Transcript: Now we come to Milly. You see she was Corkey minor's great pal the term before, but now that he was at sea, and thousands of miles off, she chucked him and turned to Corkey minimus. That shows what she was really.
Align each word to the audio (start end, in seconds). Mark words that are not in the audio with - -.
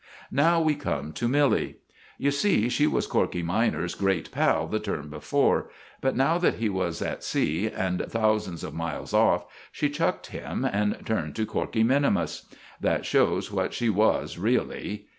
Now 0.31 0.59
we 0.59 0.73
come 0.73 1.13
to 1.13 1.27
Milly. 1.27 1.75
You 2.17 2.31
see 2.31 2.69
she 2.69 2.87
was 2.87 3.05
Corkey 3.05 3.43
minor's 3.43 3.93
great 3.93 4.31
pal 4.31 4.65
the 4.65 4.79
term 4.79 5.11
before, 5.11 5.69
but 6.01 6.15
now 6.15 6.39
that 6.39 6.55
he 6.55 6.69
was 6.69 7.03
at 7.03 7.23
sea, 7.23 7.69
and 7.69 8.03
thousands 8.09 8.63
of 8.63 8.73
miles 8.73 9.13
off, 9.13 9.45
she 9.71 9.91
chucked 9.91 10.25
him 10.33 10.65
and 10.65 11.05
turned 11.05 11.35
to 11.35 11.45
Corkey 11.45 11.83
minimus. 11.83 12.47
That 12.79 13.05
shows 13.05 13.51
what 13.51 13.75
she 13.75 13.89
was 13.91 14.39
really. 14.39 15.05